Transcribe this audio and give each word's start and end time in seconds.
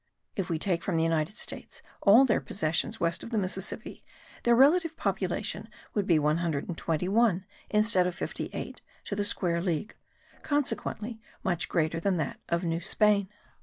If 0.35 0.49
we 0.49 0.57
take 0.57 0.81
from 0.81 0.95
the 0.95 1.03
United 1.03 1.35
States 1.37 1.83
all 2.01 2.25
their 2.25 2.41
possessions 2.41 2.99
west 2.99 3.23
of 3.23 3.29
the 3.29 3.37
Mississippi, 3.37 4.03
their 4.41 4.55
relative 4.55 4.97
population 4.97 5.69
would 5.93 6.07
be 6.07 6.17
121 6.17 7.45
instead 7.69 8.07
of 8.07 8.15
58 8.15 8.81
to 9.05 9.15
the 9.15 9.23
square 9.23 9.61
league; 9.61 9.95
consequently 10.41 11.21
much 11.43 11.69
greater 11.69 11.99
than 11.99 12.17
that 12.17 12.39
of 12.49 12.63
New 12.63 12.79
Spain. 12.81 13.29